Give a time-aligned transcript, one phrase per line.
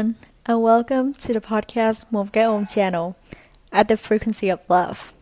[0.00, 3.16] Everyone, and welcome to the podcast Ôm channel
[3.70, 5.12] at the frequency of love.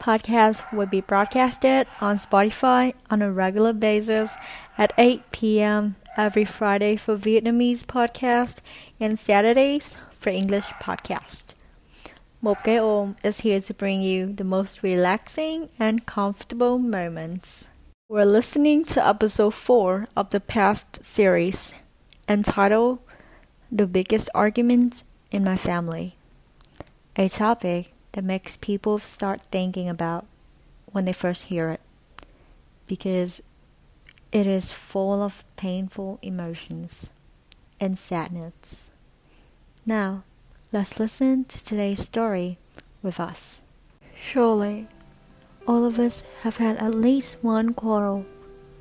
[0.00, 4.38] Podcast will be broadcasted on Spotify on a regular basis
[4.78, 5.96] at 8 p.m.
[6.16, 8.60] every Friday for Vietnamese podcast
[8.98, 11.52] and Saturdays for English podcast.
[12.42, 17.66] Ôm is here to bring you the most relaxing and comfortable moments.
[18.08, 21.74] We're listening to episode 4 of the past series
[22.26, 23.00] entitled
[23.72, 25.02] The Biggest Argument
[25.32, 26.14] in My Family,
[27.16, 30.24] a topic that makes people start thinking about
[30.92, 31.80] when they first hear it,
[32.86, 33.42] because
[34.30, 37.10] it is full of painful emotions
[37.80, 38.88] and sadness.
[39.84, 40.22] Now,
[40.72, 42.58] let's listen to today's story
[43.02, 43.62] with us.
[44.16, 44.86] Surely,
[45.66, 48.26] all of us have had at least one quarrel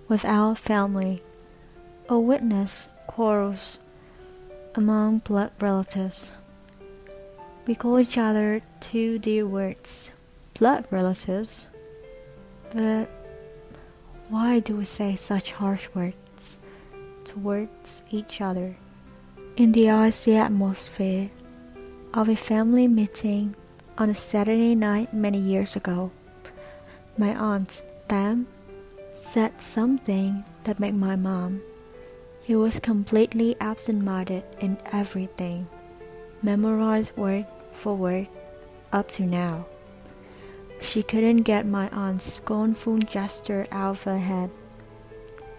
[0.07, 1.17] with our family
[2.07, 3.79] or witnessed quarrels
[4.77, 6.31] among blood relatives.
[7.65, 10.11] We call each other two dear words,
[10.59, 11.67] blood relatives.
[12.73, 13.09] But
[14.29, 16.57] why do we say such harsh words
[17.23, 18.75] towards each other?
[19.55, 21.29] In the icy atmosphere
[22.13, 23.55] of a family meeting
[23.97, 26.11] on a Saturday night many years ago,
[27.17, 28.47] my aunt, Pam,
[29.19, 31.61] said something that made my mom,
[32.47, 35.67] who was completely absent-minded in everything,
[36.43, 38.27] memorized word for word
[38.93, 39.65] up to now.
[40.81, 44.51] She couldn't get my aunt's scornful gesture out of her head.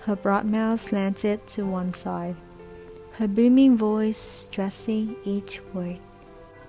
[0.00, 2.36] Her broad mouth slanted to one side,
[3.12, 5.98] her booming voice stressing each word.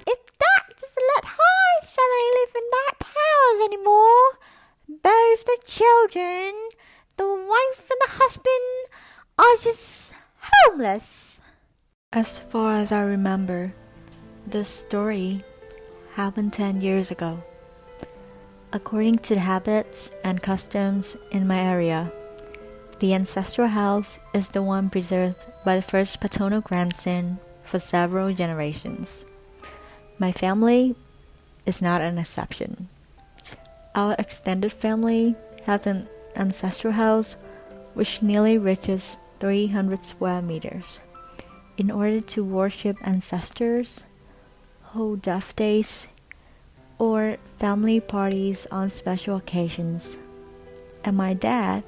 [0.07, 4.39] If that doesn't let Hai's family live in that house anymore,
[4.87, 6.55] both the children,
[7.17, 8.89] the wife and the husband
[9.37, 9.96] are just
[10.65, 11.41] homeless.
[12.11, 13.73] As far as I remember,
[14.45, 15.43] this story
[16.13, 17.43] happened 10 years ago.
[18.73, 22.11] According to the habits and customs in my area,
[22.99, 29.25] the ancestral house is the one preserved by the first paternal grandson for several generations.
[30.17, 30.95] My family
[31.65, 32.89] is not an exception.
[33.93, 35.35] Our extended family
[35.65, 37.35] has an ancestral house
[37.93, 40.99] which nearly reaches 300 square meters.
[41.77, 44.01] In order to worship ancestors,
[44.81, 46.07] hold death days,
[46.97, 50.17] or family parties on special occasions.
[51.03, 51.83] And my dad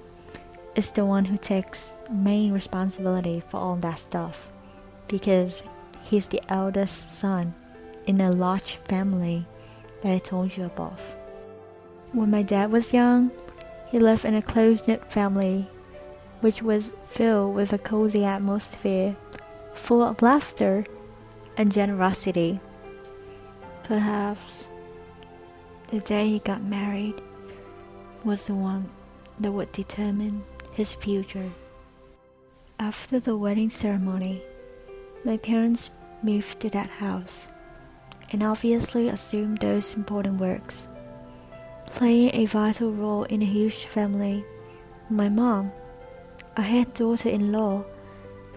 [0.75, 4.51] is the one who takes main responsibility for all that stuff
[5.07, 5.63] because
[6.03, 7.53] he's the eldest son
[8.05, 9.45] in a large family
[10.01, 11.01] that I told you above.
[12.13, 13.31] When my dad was young,
[13.87, 15.67] he lived in a close knit family
[16.41, 19.15] which was filled with a cozy atmosphere
[19.73, 20.85] full of laughter
[21.57, 22.59] and generosity.
[23.83, 24.67] Perhaps
[25.91, 27.21] the day he got married
[28.23, 28.89] was the one
[29.39, 31.49] that would determine his future.
[32.79, 34.41] After the wedding ceremony,
[35.25, 35.89] my parents
[36.21, 37.47] moved to that house
[38.31, 40.87] and obviously assumed those important works
[41.87, 44.45] playing a vital role in a huge family.
[45.09, 45.71] My mom,
[46.59, 47.85] a head daughter in law,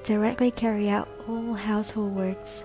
[0.04, 2.64] directly carry out all household works,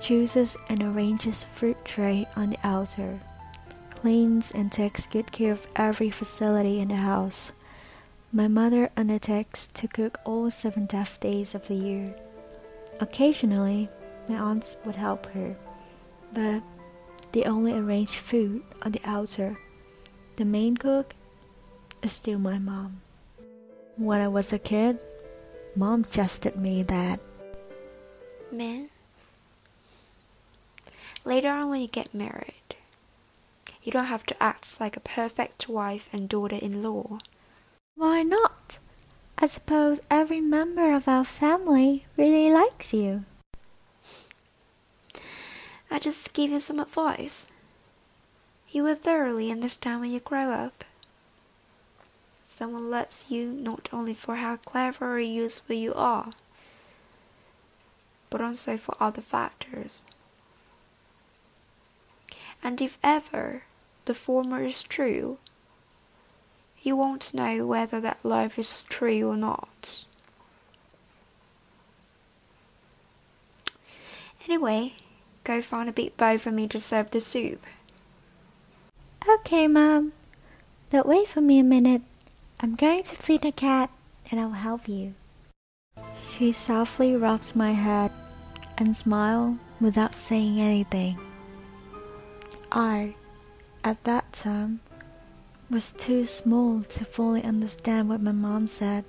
[0.00, 3.20] chooses and arranges fruit tray on the altar,
[3.90, 7.52] cleans and takes good care of every facility in the house.
[8.32, 12.14] My mother undertakes to cook all seven death days of the year.
[13.00, 13.90] Occasionally,
[14.28, 15.54] my aunts would help her,
[16.32, 16.62] but
[17.32, 19.58] they only arrange food on the altar
[20.36, 21.14] the main cook
[22.00, 23.02] is still my mom.
[23.98, 25.00] When I was a kid,
[25.74, 27.18] mom jested me that
[28.52, 28.90] Man,
[31.24, 32.76] later on when you get married,
[33.82, 37.18] you don't have to act like a perfect wife and daughter in law.
[37.96, 38.78] Why not?
[39.36, 43.24] I suppose every member of our family really likes you.
[45.90, 47.50] I just give you some advice.
[48.70, 50.84] You will thoroughly understand when you grow up.
[52.58, 56.32] Someone loves you not only for how clever or useful you are,
[58.30, 60.06] but also for other factors.
[62.60, 63.62] And if ever
[64.06, 65.38] the former is true,
[66.82, 70.04] you won't know whether that love is true or not.
[74.46, 74.94] Anyway,
[75.44, 77.64] go find a big bowl for me to serve the soup.
[79.28, 80.12] Okay, Mom.
[80.90, 82.02] But wait for me a minute.
[82.60, 83.88] I'm going to feed the cat
[84.30, 85.14] and I'll help you.
[86.36, 88.10] She softly rubbed my head
[88.76, 91.18] and smiled without saying anything.
[92.72, 93.14] I,
[93.84, 94.80] at that time,
[95.70, 99.04] was too small to fully understand what my mom said.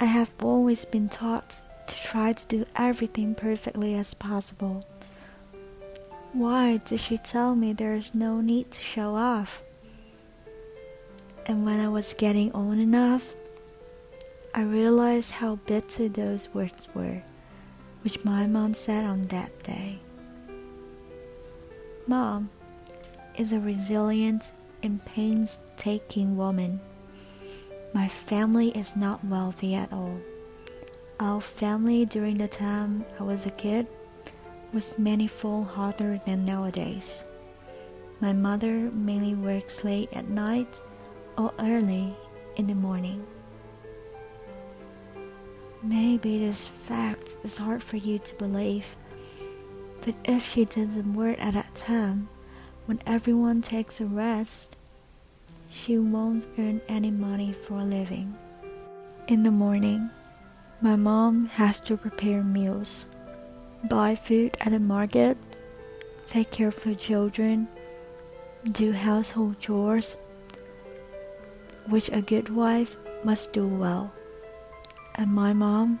[0.00, 4.86] I have always been taught to try to do everything perfectly as possible.
[6.32, 9.62] Why did she tell me there is no need to show off?
[11.48, 13.34] And when I was getting old enough,
[14.52, 17.22] I realized how bitter those words were,
[18.02, 20.00] which my mom said on that day.
[22.08, 22.50] Mom
[23.36, 24.52] is a resilient
[24.82, 26.80] and painstaking woman.
[27.94, 30.18] My family is not wealthy at all.
[31.20, 33.86] Our family during the time I was a kid
[34.72, 37.22] was manifold harder than nowadays.
[38.20, 40.80] My mother mainly works late at night
[41.36, 42.14] or early
[42.56, 43.26] in the morning.
[45.82, 48.96] Maybe this fact is hard for you to believe,
[50.04, 52.28] but if she doesn't work at that time,
[52.86, 54.76] when everyone takes a rest,
[55.68, 58.34] she won't earn any money for a living.
[59.28, 60.10] In the morning,
[60.80, 63.06] my mom has to prepare meals,
[63.88, 65.36] buy food at the market,
[66.26, 67.68] take care of her children,
[68.72, 70.16] do household chores,
[71.88, 74.12] which a good wife must do well.
[75.14, 76.00] And my mom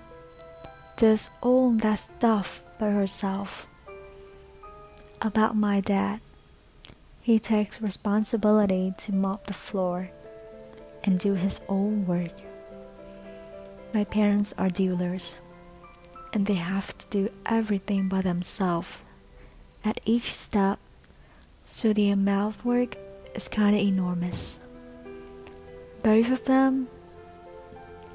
[0.96, 3.66] does all that stuff by herself.
[5.20, 6.20] About my dad,
[7.22, 10.10] he takes responsibility to mop the floor
[11.04, 12.32] and do his own work.
[13.94, 15.36] My parents are dealers,
[16.32, 18.98] and they have to do everything by themselves
[19.84, 20.78] at each step,
[21.64, 22.96] so the amount of work
[23.34, 24.58] is kind of enormous.
[26.06, 26.86] Both of them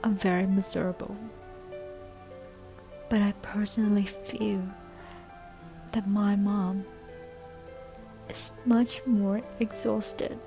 [0.02, 1.14] are very miserable,
[3.10, 4.62] but I personally feel
[5.92, 6.86] that my mom
[8.30, 10.40] is much more exhausted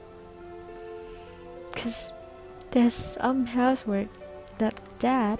[1.71, 2.13] because
[2.71, 4.09] there's some housework
[4.57, 5.39] that dad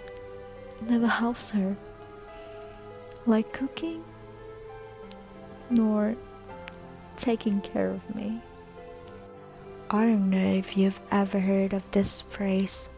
[0.87, 1.75] never helps her,
[3.25, 4.05] like cooking
[5.71, 6.17] nor
[7.17, 8.43] taking care of me.
[9.91, 12.89] I don't know if you've ever heard of this phrase.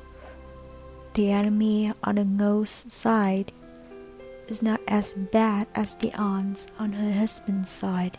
[1.14, 3.52] The enemy on the nose side
[4.48, 8.18] is not as bad as the aunt on her husband's side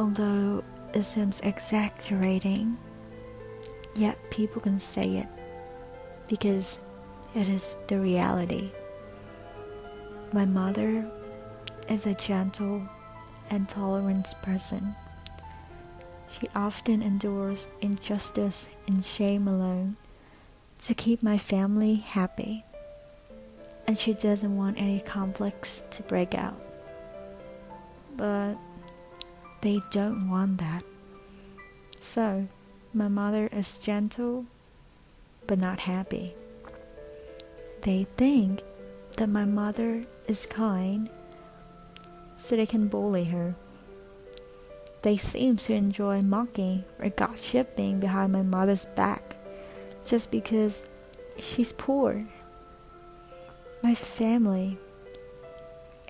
[0.00, 0.64] although
[0.94, 2.76] it seems exaggerating,
[3.94, 5.26] yet people can say it
[6.26, 6.80] because
[7.34, 8.70] it is the reality.
[10.32, 11.08] My mother
[11.88, 12.82] is a gentle
[13.50, 14.96] and tolerant person.
[16.38, 19.96] She often endures injustice and shame alone
[20.80, 22.64] to keep my family happy,
[23.86, 26.58] and she doesn't want any conflicts to break out.
[28.16, 28.56] But
[29.60, 30.84] they don't want that.
[32.00, 32.48] So,
[32.94, 34.46] my mother is gentle
[35.46, 36.34] but not happy.
[37.82, 38.62] They think
[39.16, 41.10] that my mother is kind
[42.36, 43.54] so they can bully her.
[45.02, 49.36] They seem to enjoy mocking or gossiping behind my mother's back
[50.06, 50.84] just because
[51.38, 52.22] she's poor.
[53.82, 54.78] My family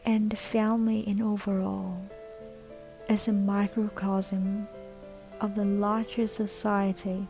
[0.04, 2.02] and the family in overall
[3.08, 4.66] is a microcosm
[5.40, 7.28] of the larger society.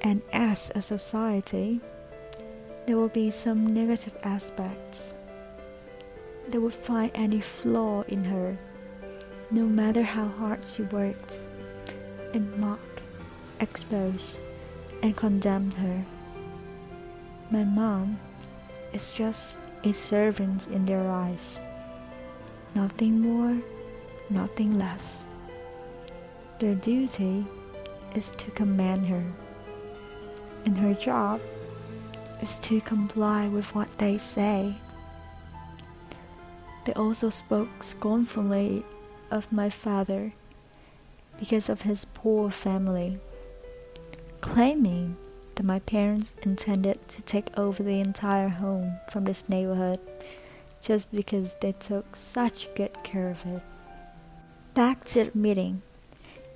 [0.00, 1.80] And as a society,
[2.86, 5.14] there will be some negative aspects.
[6.48, 8.58] They would find any flaw in her,
[9.50, 11.40] no matter how hard she worked,
[12.34, 12.80] and mock,
[13.60, 14.38] expose,
[15.02, 16.04] and condemn her.
[17.50, 18.18] My mom
[18.92, 21.58] is just a servant in their eyes
[22.78, 23.60] nothing more,
[24.30, 25.24] nothing less.
[26.58, 27.44] Their duty
[28.14, 29.24] is to command her,
[30.64, 31.40] and her job
[32.40, 34.74] is to comply with what they say.
[36.84, 38.84] They also spoke scornfully
[39.30, 40.32] of my father
[41.38, 43.18] because of his poor family,
[44.40, 45.16] claiming
[45.54, 50.00] that my parents intended to take over the entire home from this neighborhood
[50.82, 53.62] just because they took such good care of it.
[54.74, 55.82] Back to the meeting.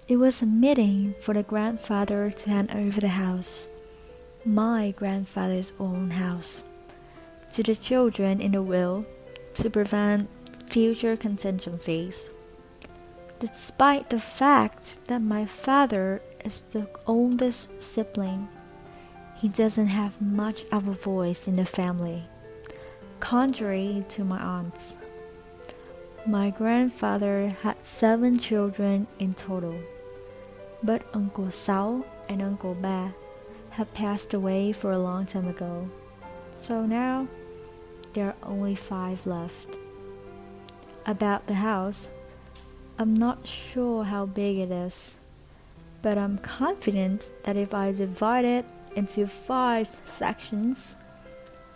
[0.08, 3.66] It was a meeting for the grandfather to hand over the house,
[4.44, 6.64] my grandfather's own house,
[7.52, 9.04] to the children in the will
[9.54, 10.28] to prevent
[10.68, 12.28] future contingencies.
[13.42, 18.48] Despite the fact that my father is the oldest sibling,
[19.34, 22.22] he doesn't have much of a voice in the family,
[23.18, 24.94] contrary to my aunts.
[26.24, 29.74] My grandfather had seven children in total,
[30.84, 33.12] but Uncle Sao and Uncle Ba
[33.70, 35.90] have passed away for a long time ago.
[36.54, 37.26] So now
[38.12, 39.66] there are only five left.
[41.04, 42.06] About the house,
[42.98, 45.16] I'm not sure how big it is,
[46.02, 50.94] but I'm confident that if I divide it into five sections,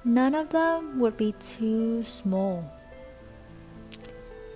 [0.05, 2.71] none of them would be too small.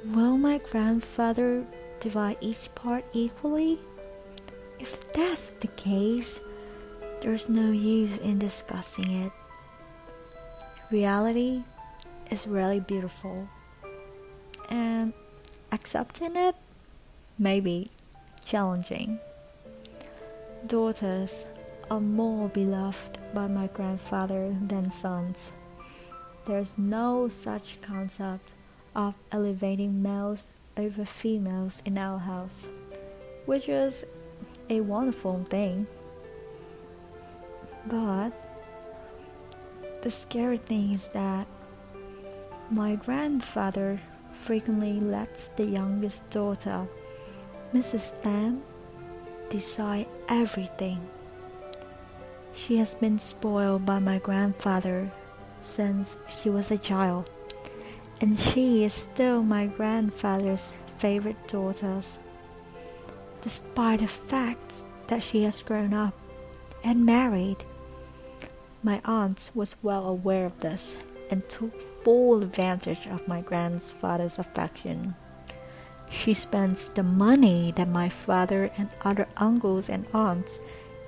[0.05, 1.65] Will my grandfather
[1.99, 3.79] divide each part equally?
[4.79, 6.41] If that's the case,
[7.21, 9.33] there's no use in discussing it.
[10.91, 11.63] Reality
[12.31, 13.49] is really beautiful,
[14.69, 15.13] and
[15.73, 16.55] accepting it
[17.39, 17.91] may be
[18.45, 19.19] challenging.
[20.67, 21.47] Daughters
[21.91, 25.53] are more beloved by my grandfather than sons.
[26.47, 28.55] There's no such concept
[28.95, 32.69] of elevating males over females in our house,
[33.47, 34.05] which is
[34.69, 35.87] a wonderful thing.
[37.87, 38.33] But
[40.03, 41.47] the scary thing is that
[42.71, 44.01] my grandfather
[44.41, 46.87] frequently lets the youngest daughter,
[47.75, 48.21] Mrs.
[48.23, 48.63] Tam,
[49.49, 51.01] decide everything.
[52.55, 55.11] She has been spoiled by my grandfather
[55.61, 57.31] since she was a child
[58.21, 62.01] and she is still my grandfather's favorite daughter,
[63.41, 66.15] despite the fact that she has grown up
[66.85, 67.65] and married.
[68.83, 70.97] My aunt was well aware of this
[71.31, 75.15] and took full advantage of my grandfather's affection.
[76.11, 80.59] She spends the money that my father and other uncles and aunts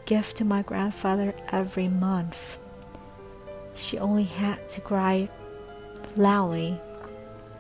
[0.07, 2.59] give to my grandfather every month.
[3.75, 5.29] She only had to cry
[6.17, 6.81] loudly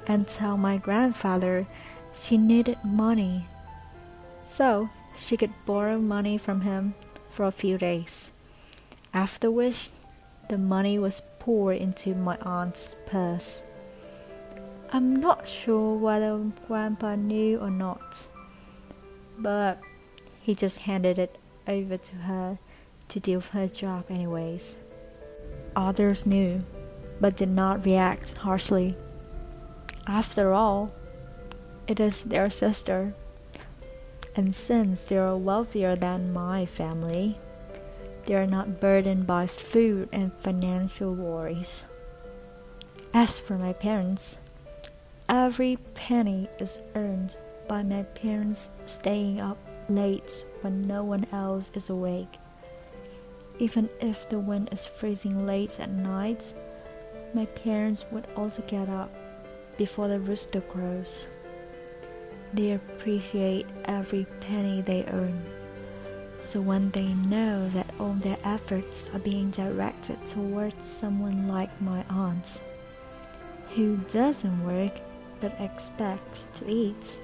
[0.07, 1.67] and tell my grandfather
[2.15, 3.47] she needed money
[4.45, 6.95] so she could borrow money from him
[7.31, 8.31] for a few days.
[9.15, 9.91] After which,
[10.49, 13.65] the money was poured into my aunt's purse.
[14.93, 18.29] I'm not sure whether Grandpa knew or not,
[19.37, 19.81] but
[20.41, 22.59] he just handed it over to her
[23.09, 24.77] to do her job, anyways.
[25.75, 26.63] Others knew,
[27.21, 28.95] but did not react harshly.
[30.07, 30.93] After all,
[31.89, 33.15] it is their sister,
[34.37, 37.37] and since they are wealthier than my family,
[38.26, 41.85] they are not burdened by food and financial worries.
[43.14, 44.38] As for my parents,
[45.29, 47.37] every penny is earned
[47.69, 52.38] by my parents staying up late when no one else is awake.
[53.59, 56.52] Even if the wind is freezing late at night,
[57.35, 59.11] my parents would also get up
[59.76, 61.26] before the rooster crows.
[62.55, 65.62] They appreciate every penny they earn.
[66.43, 72.05] So when they know that all their efforts are being directed towards someone like my
[72.11, 72.63] aunt,
[73.75, 75.01] who doesn't work
[75.41, 77.19] but expects to eat,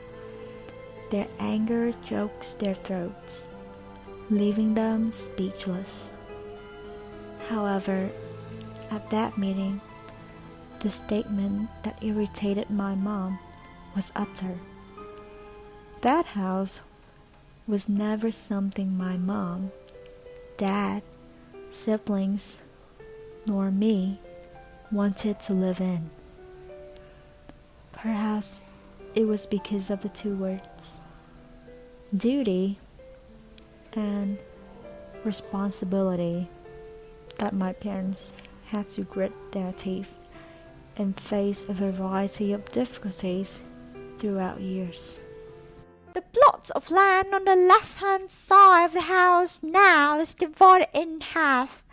[1.11, 3.47] their anger chokes their throats,
[4.31, 6.11] leaving them speechless.
[7.49, 8.11] However,
[8.91, 9.81] at that meeting,
[10.81, 13.39] the statement that irritated my mom
[13.95, 14.59] was utter.
[16.03, 16.81] That house
[17.69, 19.71] was never something my mom,
[20.57, 21.03] dad,
[21.71, 22.57] siblings,
[23.47, 24.19] nor me
[24.91, 26.09] wanted to live in.
[27.93, 28.63] Perhaps
[29.15, 30.99] it was because of the two words
[32.17, 32.79] duty
[33.93, 34.39] and
[35.25, 36.49] responsibility
[37.39, 38.33] that my parents
[38.67, 40.19] had to grit their teeth
[40.97, 43.63] and face a variety of difficulties
[44.19, 45.19] throughout years.
[46.19, 50.89] The plot of land on the left hand side of the house now is divided
[50.93, 51.85] in half.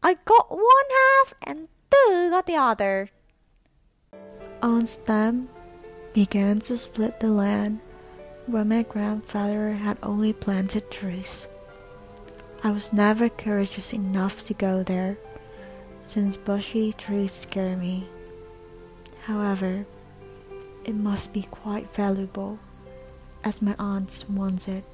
[0.00, 3.08] I got one half and two got the other.
[4.62, 5.48] Aunt Stem
[6.12, 7.80] began to split the land
[8.46, 11.48] where my grandfather had only planted trees.
[12.62, 15.18] I was never courageous enough to go there,
[16.02, 18.06] since bushy trees scare me.
[19.26, 19.84] However,
[20.84, 22.60] it must be quite valuable,
[23.44, 24.84] as my aunts wanted.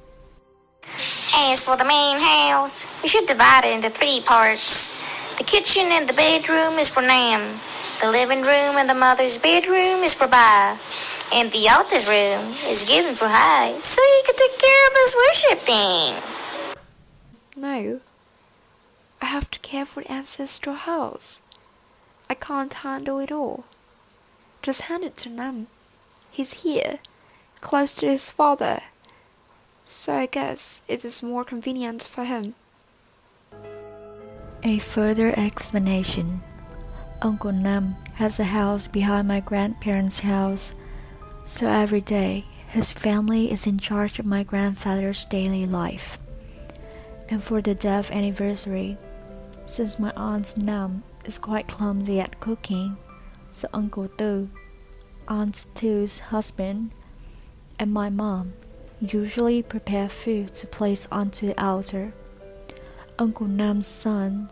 [1.51, 4.89] As for the main house, we should divide it into three parts.
[5.37, 7.59] The kitchen and the bedroom is for Nam.
[8.01, 10.77] The living room and the mother's bedroom is for Ba.
[11.31, 15.15] And the altar room is given for Hai, so he can take care of this
[15.15, 16.15] worship thing.
[17.55, 18.01] No.
[19.21, 21.41] I have to care for the ancestral house.
[22.29, 23.65] I can't handle it all.
[24.61, 25.67] Just hand it to Nam.
[26.31, 26.99] He's here,
[27.61, 28.81] close to his father.
[29.85, 32.55] So I guess it is more convenient for him.
[34.63, 36.41] A further explanation.
[37.21, 40.73] Uncle Nam has a house behind my grandparents' house,
[41.43, 46.19] so every day his family is in charge of my grandfather's daily life.
[47.29, 48.97] And for the death anniversary,
[49.65, 52.97] since my aunt Nam is quite clumsy at cooking,
[53.51, 54.49] so Uncle Tu,
[55.27, 56.91] Aunt Tu's husband,
[57.79, 58.53] and my mom
[58.99, 62.13] usually prepare food to place onto the altar.
[63.17, 64.49] Uncle Nam's son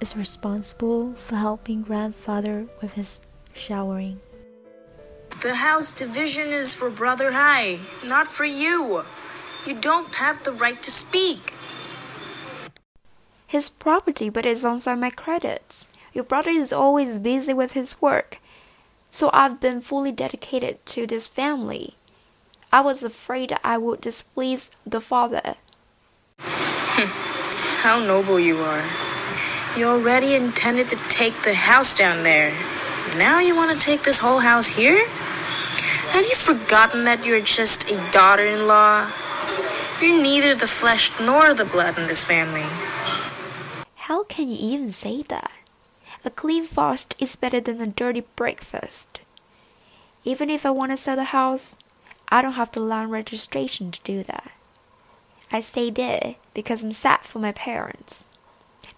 [0.00, 3.20] is responsible for helping grandfather with his
[3.52, 4.20] showering.
[5.42, 9.04] The house division is for Brother Hai, not for you.
[9.66, 11.52] You don't have the right to speak.
[13.46, 15.88] His property, but it's also my credits.
[16.12, 18.38] Your brother is always busy with his work,
[19.10, 21.96] so I've been fully dedicated to this family.
[22.72, 25.56] I was afraid I would displease the father.
[26.38, 27.10] Hmm.
[27.82, 28.84] How noble you are.
[29.76, 32.52] You already intended to take the house down there.
[33.16, 35.06] Now you want to take this whole house here?
[36.10, 39.10] Have you forgotten that you're just a daughter in law?
[40.00, 42.66] You're neither the flesh nor the blood in this family.
[43.94, 45.50] How can you even say that?
[46.24, 49.20] A clean fast is better than a dirty breakfast.
[50.24, 51.76] Even if I want to sell the house,
[52.30, 54.52] I don't have to land registration to do that.
[55.50, 58.28] I stay there because I'm sad for my parents.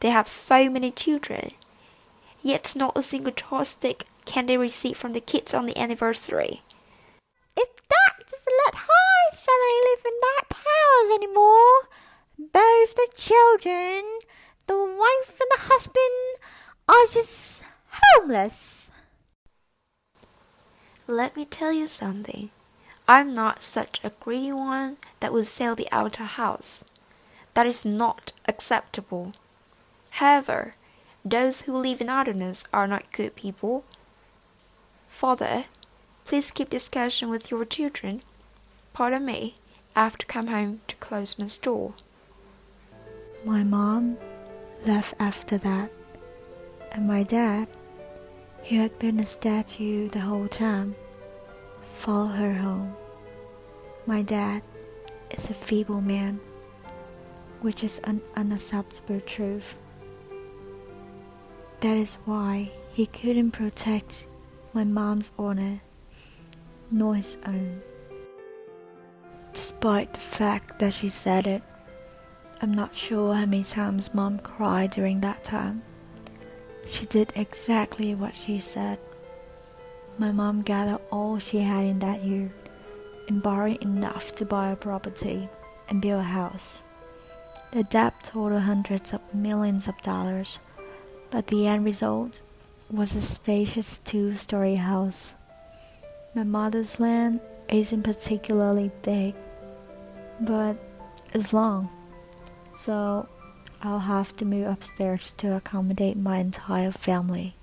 [0.00, 1.52] They have so many children,
[2.42, 6.62] yet not a single chopstick can they receive from the kids on the anniversary.
[7.56, 11.88] If that doesn't let Hai's family live in that house anymore,
[12.38, 14.02] both the children,
[14.66, 16.38] the wife and the husband
[16.88, 18.90] are just homeless.
[21.06, 22.50] Let me tell you something.
[23.08, 26.84] I'm not such a greedy one that would sell the outer house.
[27.54, 29.32] That is not acceptable.
[30.10, 30.74] However,
[31.24, 33.84] those who live in idleness are not good people.
[35.08, 35.64] Father,
[36.24, 38.22] please keep discussion with your children.
[38.92, 39.56] Pardon me,
[39.94, 41.94] I have to come home to close my store.
[43.44, 44.16] My mom
[44.86, 45.90] left after that,
[46.92, 47.68] and my dad,
[48.64, 50.94] who had been a statue the whole time,
[51.92, 52.96] followed her home.
[54.06, 54.62] My dad
[55.30, 56.40] is a feeble man,
[57.60, 59.76] which is an unacceptable truth.
[61.80, 64.26] That is why he couldn't protect
[64.72, 65.80] my mom's honor
[66.90, 67.80] nor his own.
[69.52, 71.62] Despite the fact that she said it,
[72.60, 75.82] I'm not sure how many times mom cried during that time.
[76.90, 78.98] She did exactly what she said.
[80.22, 82.52] My mom gathered all she had in that year
[83.26, 85.48] and borrowed enough to buy a property
[85.88, 86.80] and build a house.
[87.72, 90.60] The debt totaled hundreds of millions of dollars,
[91.32, 92.40] but the end result
[92.88, 95.34] was a spacious two story house.
[96.36, 99.34] My mother's land isn't particularly big,
[100.40, 100.76] but
[101.34, 101.90] it's long,
[102.78, 103.26] so
[103.82, 107.56] I'll have to move upstairs to accommodate my entire family.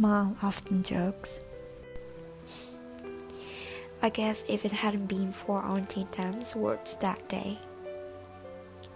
[0.00, 1.40] Mom often jokes.
[4.00, 7.58] I guess if it hadn't been for Auntie Dam's words that day,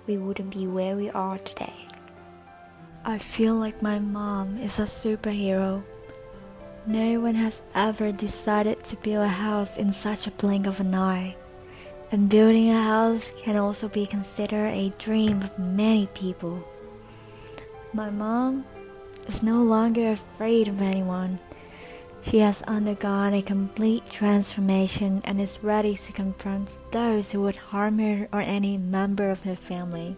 [0.07, 1.75] we wouldn't be where we are today.
[3.05, 5.83] I feel like my mom is a superhero.
[6.87, 10.95] No one has ever decided to build a house in such a blink of an
[10.95, 11.37] eye.
[12.13, 16.67] And building a house can also be considered a dream of many people.
[17.93, 18.65] My mom
[19.27, 21.39] is no longer afraid of anyone.
[22.27, 27.99] She has undergone a complete transformation and is ready to confront those who would harm
[27.99, 30.17] her or any member of her family.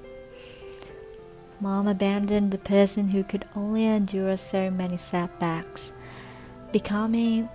[1.61, 5.93] Mom abandoned the person who could only endure so many setbacks,
[6.71, 7.49] becoming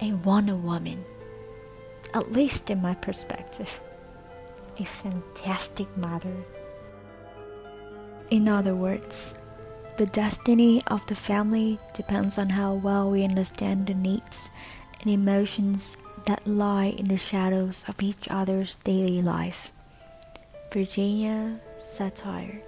[0.00, 1.04] a Wonder Woman,
[2.14, 3.80] at least in my perspective.
[4.78, 6.36] A fantastic mother.
[8.30, 9.34] In other words,
[9.96, 14.50] the destiny of the family depends on how well we understand the needs
[15.00, 19.72] and emotions that lie in the shadows of each other's daily life.
[20.70, 22.60] Virginia Satir.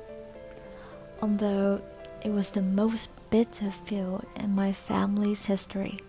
[1.20, 1.82] Although
[2.24, 6.00] it was the most bitter field in my family's history,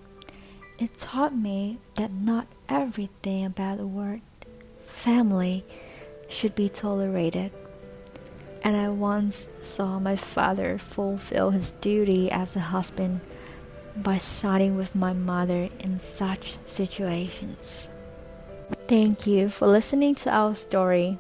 [0.78, 4.22] it taught me that not everything about the word
[4.80, 5.66] family
[6.30, 7.52] should be tolerated.
[8.64, 13.22] And I once saw my father fulfill his duty as a husband
[13.96, 17.90] by siding with my mother in such situations.
[18.88, 21.18] Thank you for listening to our story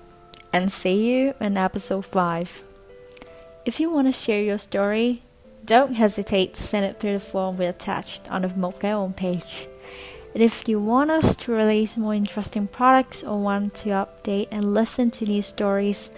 [0.53, 2.65] and see you in episode 5.
[3.65, 5.21] If you want to share your story,
[5.65, 9.67] don't hesitate to send it through the form we attached on the Mopgao homepage.
[10.33, 14.73] And if you want us to release more interesting products or want to update and
[14.73, 16.11] listen to new stories,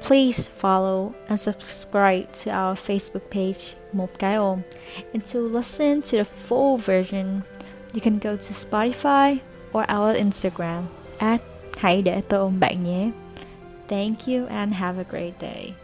[0.00, 4.62] please follow and subscribe to our Facebook page Mopgao.
[5.12, 7.44] And to listen to the full version,
[7.92, 9.40] you can go to Spotify
[9.72, 10.88] or our Instagram
[11.20, 11.40] at
[11.72, 13.12] Hãy.
[13.86, 15.74] Thank you and have a great day.